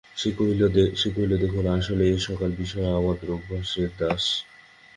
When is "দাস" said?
3.99-4.23